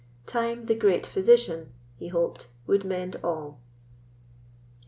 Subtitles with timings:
[0.25, 3.59] Time, the great physician, he hoped, would mend all.